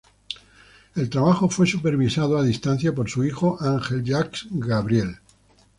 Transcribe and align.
El 0.95 1.11
trabajo 1.11 1.47
fue 1.47 1.67
supervisado, 1.67 2.39
a 2.39 2.43
distancia, 2.43 2.95
por 2.95 3.07
su 3.07 3.23
hijo 3.23 3.59
Ange-Jacques 3.61 4.47
Gabriel. 4.49 5.17